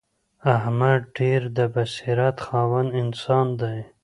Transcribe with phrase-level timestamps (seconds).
[0.55, 3.77] احمد ډېر د بصیرت خاوند انسان دی.